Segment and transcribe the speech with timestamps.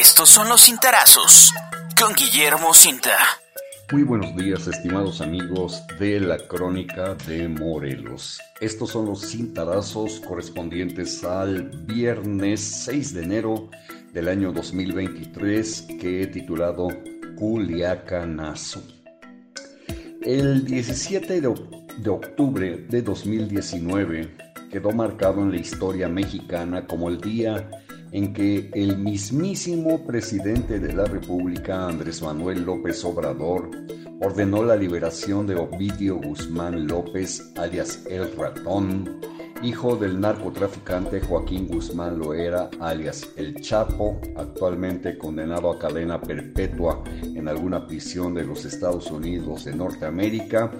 [0.00, 1.52] Estos son los cintarazos
[1.96, 3.16] con Guillermo Cinta.
[3.92, 8.40] Muy buenos días, estimados amigos de la Crónica de Morelos.
[8.60, 13.70] Estos son los cintarazos correspondientes al viernes 6 de enero
[14.12, 16.88] del año 2023 que he titulado
[17.36, 18.82] Culiacanazo.
[20.22, 24.36] El 17 de octubre de 2019
[24.72, 27.70] quedó marcado en la historia mexicana como el día
[28.14, 33.68] en que el mismísimo presidente de la República, Andrés Manuel López Obrador,
[34.20, 39.20] ordenó la liberación de Ovidio Guzmán López, alias El Ratón,
[39.64, 47.48] hijo del narcotraficante Joaquín Guzmán Loera, alias El Chapo, actualmente condenado a cadena perpetua en
[47.48, 50.70] alguna prisión de los Estados Unidos de Norteamérica,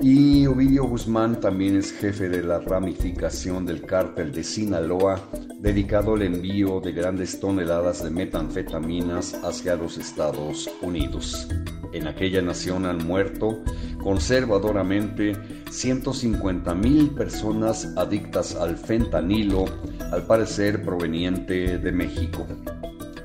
[0.00, 5.20] y Ovidio Guzmán también es jefe de la ramificación del cártel de Sinaloa,
[5.58, 11.48] dedicado al envío de grandes toneladas de metanfetaminas hacia los Estados Unidos.
[11.92, 13.58] En aquella nación han muerto
[14.02, 15.36] conservadoramente
[15.70, 19.64] 150 mil personas adictas al fentanilo,
[20.12, 22.46] al parecer proveniente de México.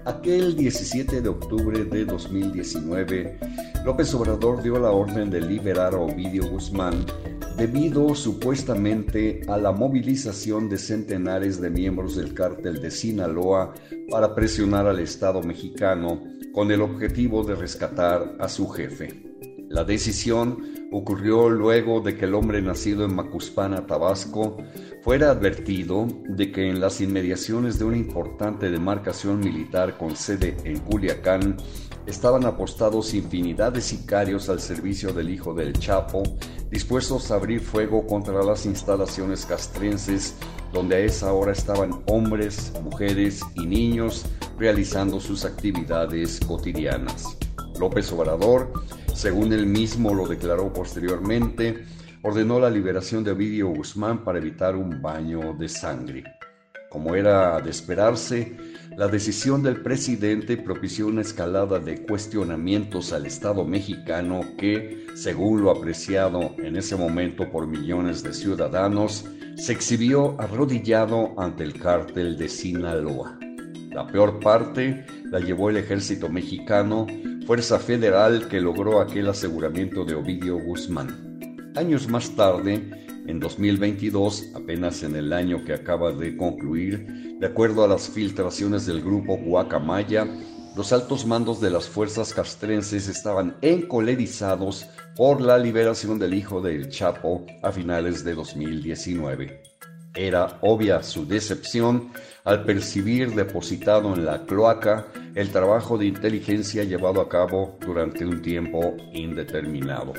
[0.05, 3.39] Aquel 17 de octubre de 2019,
[3.83, 7.05] López Obrador dio la orden de liberar a Ovidio Guzmán
[7.57, 13.73] debido supuestamente a la movilización de centenares de miembros del cártel de Sinaloa
[14.09, 16.23] para presionar al Estado mexicano
[16.53, 19.21] con el objetivo de rescatar a su jefe.
[19.67, 20.59] La decisión
[20.93, 24.57] ocurrió luego de que el hombre nacido en Macuspana, Tabasco,
[25.01, 30.79] fuera advertido de que en las inmediaciones de una importante demarcación militar con sede en
[30.79, 31.57] Culiacán
[32.05, 36.23] estaban apostados infinidad de sicarios al servicio del hijo del Chapo,
[36.69, 40.35] dispuestos a abrir fuego contra las instalaciones castrenses
[40.71, 44.25] donde a esa hora estaban hombres, mujeres y niños
[44.57, 47.37] realizando sus actividades cotidianas.
[47.79, 48.71] López Obrador
[49.13, 51.85] según él mismo lo declaró posteriormente,
[52.23, 56.23] ordenó la liberación de Ovidio Guzmán para evitar un baño de sangre.
[56.93, 58.55] Como era de esperarse,
[58.95, 65.71] la decisión del presidente propició una escalada de cuestionamientos al Estado mexicano que, según lo
[65.71, 72.47] apreciado en ese momento por millones de ciudadanos, se exhibió arrodillado ante el cártel de
[72.47, 73.39] Sinaloa.
[73.89, 77.07] La peor parte la llevó el ejército mexicano,
[77.47, 81.39] fuerza federal que logró aquel aseguramiento de Ovidio Guzmán.
[81.75, 87.83] Años más tarde, en 2022, apenas en el año que acaba de concluir, de acuerdo
[87.83, 90.27] a las filtraciones del grupo Guacamaya,
[90.75, 96.89] los altos mandos de las fuerzas castrenses estaban encolerizados por la liberación del hijo del
[96.89, 99.61] Chapo a finales de 2019.
[100.15, 102.11] Era obvia su decepción
[102.43, 108.41] al percibir depositado en la cloaca el trabajo de inteligencia llevado a cabo durante un
[108.41, 110.13] tiempo indeterminado.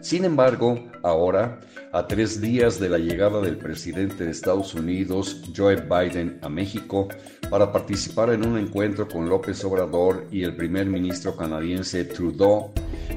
[0.00, 1.60] Sin embargo, ahora,
[1.92, 7.08] a tres días de la llegada del presidente de Estados Unidos, Joe Biden, a México
[7.50, 12.72] para participar en un encuentro con López Obrador y el primer ministro canadiense Trudeau,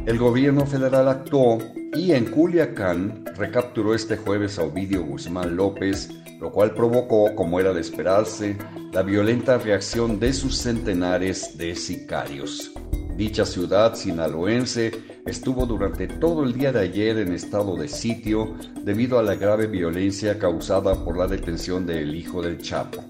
[0.06, 1.60] el gobierno federal actuó
[1.94, 6.10] y en Culiacán recapturó este jueves a Ovidio Guzmán López,
[6.40, 8.58] lo cual provocó, como era de esperarse,
[8.94, 12.72] la violenta reacción de sus centenares de sicarios.
[13.16, 14.92] Dicha ciudad sinaloense
[15.26, 19.68] estuvo durante todo el día de ayer en estado de sitio debido a la grave
[19.68, 23.04] violencia causada por la detención del hijo del Chapo.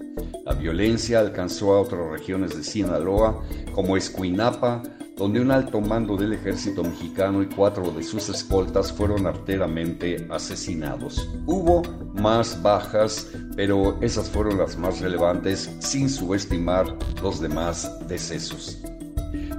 [0.44, 3.42] La violencia alcanzó a otras regiones de Sinaloa
[3.74, 4.82] como Escuinapa,
[5.16, 11.28] donde un alto mando del ejército mexicano y cuatro de sus escoltas fueron arteramente asesinados.
[11.46, 11.82] Hubo
[12.14, 18.82] más bajas, pero esas fueron las más relevantes sin subestimar los demás decesos.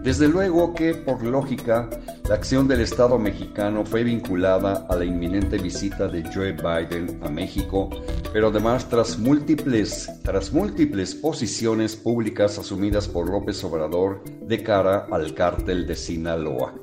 [0.04, 1.90] Desde luego que, por lógica,
[2.28, 7.30] la acción del Estado mexicano fue vinculada a la inminente visita de Joe Biden a
[7.30, 7.90] México,
[8.34, 15.34] pero además tras múltiples, tras múltiples posiciones públicas asumidas por López Obrador de cara al
[15.34, 16.74] cártel de Sinaloa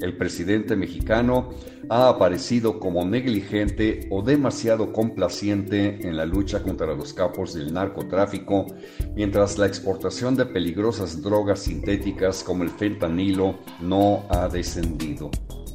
[0.00, 1.50] el presidente mexicano
[1.88, 8.66] ha aparecido como negligente o demasiado complaciente en la lucha contra los capos del narcotráfico,
[9.14, 15.30] mientras la exportación de peligrosas drogas sintéticas como el fentanilo no ha descendido.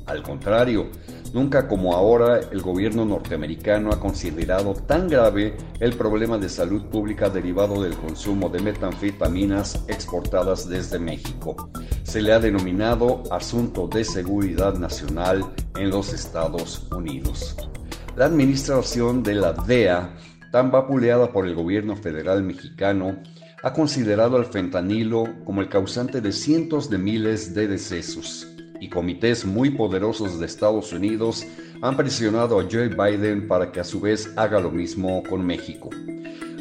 [0.06, 0.88] Al contrario,
[1.34, 7.30] nunca como ahora el gobierno norteamericano ha considerado tan grave el problema de salud pública
[7.30, 11.70] derivado del consumo de metanfetaminas exportadas desde México.
[12.04, 15.46] Se le ha denominado asunto de seguridad nacional
[15.78, 17.56] en los Estados Unidos.
[18.18, 20.16] La administración de la DEA,
[20.52, 23.18] tan vapuleada por el gobierno federal mexicano,
[23.64, 28.53] ha considerado al fentanilo como el causante de cientos de miles de decesos
[28.84, 31.46] y comités muy poderosos de Estados Unidos
[31.82, 35.90] han presionado a Joe Biden para que a su vez haga lo mismo con México.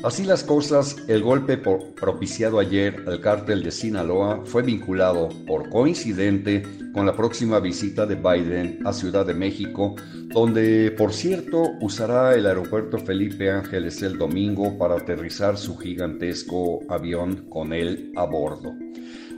[0.04, 6.62] Así las cosas, el golpe propiciado ayer al cártel de Sinaloa fue vinculado, por coincidente,
[6.92, 9.96] con la próxima visita de Biden a Ciudad de México,
[10.28, 17.46] donde, por cierto, usará el aeropuerto Felipe Ángeles el domingo para aterrizar su gigantesco avión
[17.48, 18.72] con él a bordo.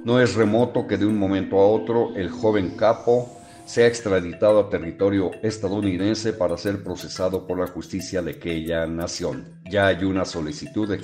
[0.04, 4.68] No es remoto que de un momento a otro el joven capo sea extraditado a
[4.68, 9.62] territorio estadounidense para ser procesado por la justicia de aquella nación.
[9.70, 10.96] Ya hay una solicitud de,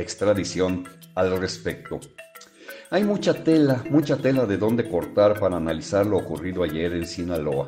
[0.00, 2.00] extradición al respecto.
[2.90, 7.66] Hay mucha tela, mucha tela de dónde cortar para analizar lo ocurrido ayer en Sinaloa.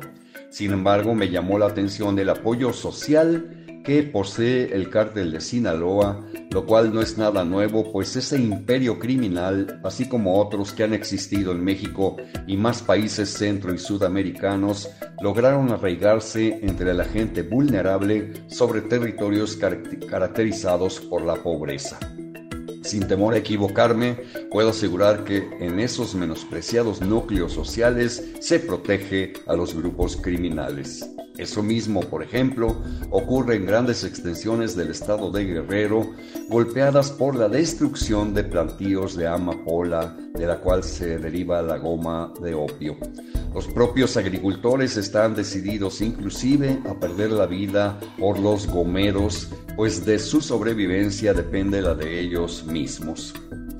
[0.49, 6.25] Sin embargo, me llamó la atención el apoyo social que posee el cártel de Sinaloa,
[6.51, 10.93] lo cual no es nada nuevo, pues ese imperio criminal, así como otros que han
[10.93, 14.89] existido en México y más países centro y sudamericanos,
[15.21, 21.99] lograron arraigarse entre la gente vulnerable sobre territorios caracterizados por la pobreza.
[22.83, 24.17] Sin temor a equivocarme,
[24.51, 31.09] puedo asegurar que en esos menospreciados núcleos sociales se protege a los grupos criminales.
[31.37, 32.75] Eso mismo, por ejemplo,
[33.09, 36.11] ocurre en grandes extensiones del estado de Guerrero,
[36.47, 42.31] golpeadas por la destrucción de plantíos de amapola, de la cual se deriva la goma
[42.39, 42.97] de opio.
[43.53, 50.19] Los propios agricultores están decididos inclusive a perder la vida por los gomeros, pues de
[50.19, 53.33] su sobrevivencia depende la de ellos mismos.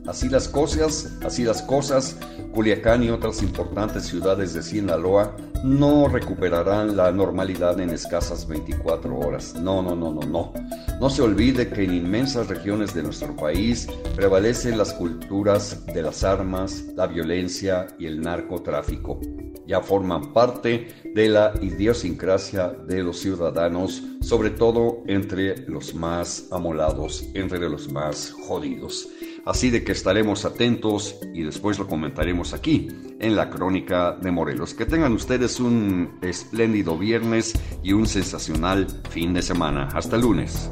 [0.06, 2.18] Así las cosas, así las cosas,
[2.54, 9.56] Culiacán y otras importantes ciudades de Sinaloa no recuperarán la normalidad en escasas 24 horas.
[9.56, 10.54] No, no, no, no, no.
[11.00, 16.24] No se olvide que en inmensas regiones de nuestro país prevalecen las culturas de las
[16.24, 19.20] armas, la violencia y el narcotráfico.
[19.66, 27.26] Ya forman parte de la idiosincrasia de los ciudadanos, sobre todo entre los más amolados,
[27.34, 29.08] entre los más jodidos.
[29.46, 32.88] Así de que estaremos atentos y después lo comentaremos aquí
[33.20, 34.74] en la crónica de Morelos.
[34.74, 37.52] Que tengan ustedes un espléndido viernes
[37.84, 39.90] y un sensacional fin de semana.
[39.94, 40.70] Hasta lunes.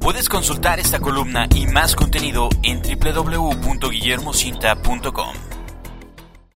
[0.00, 5.45] Puedes consultar esta columna y más contenido en www.guillermocinta.com.